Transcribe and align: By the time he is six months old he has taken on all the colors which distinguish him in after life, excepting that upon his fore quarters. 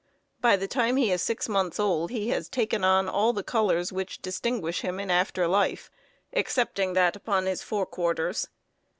By 0.41 0.55
the 0.55 0.67
time 0.67 0.95
he 0.97 1.11
is 1.11 1.21
six 1.21 1.47
months 1.47 1.79
old 1.79 2.09
he 2.09 2.29
has 2.29 2.49
taken 2.49 2.83
on 2.83 3.07
all 3.07 3.33
the 3.33 3.43
colors 3.43 3.91
which 3.91 4.19
distinguish 4.19 4.81
him 4.81 4.99
in 4.99 5.11
after 5.11 5.47
life, 5.47 5.91
excepting 6.33 6.93
that 6.93 7.15
upon 7.15 7.45
his 7.45 7.61
fore 7.61 7.85
quarters. 7.85 8.47